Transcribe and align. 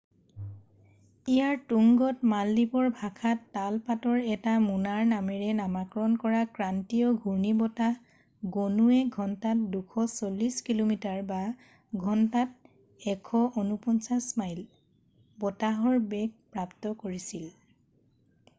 ইয়াৰ 1.31 1.57
তুংগত 1.71 2.27
মালদ্বীপৰ 2.29 2.87
ভাষাত 2.99 3.43
তাল 3.57 3.75
পাতৰ 3.89 4.23
এটা 4.35 4.53
মোনাৰ 4.63 5.03
নামেৰে 5.09 5.49
নামাকৰণ 5.59 6.15
কৰা 6.23 6.39
ক্ৰান্তীয় 6.55 7.11
ঘূৰ্ণী 7.25 7.51
বতাহ 7.59 8.49
গণুৱে 8.55 8.97
ঘন্টাত 9.17 9.67
240 9.75 10.57
কিল’মিটাৰৰঘন্টাত 10.71 13.13
149 13.13 14.31
মাইল 14.43 14.65
বতাহৰ 15.45 16.01
বেগ 16.15 16.33
প্ৰাপ্ত 16.57 16.95
কৰিছিল। 17.05 17.45